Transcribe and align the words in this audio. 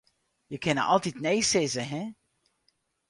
Je 0.51 0.57
kinne 0.63 0.83
altyd 0.93 1.17
nee 1.23 1.41
sizze, 1.49 1.83
hin. 1.91 2.09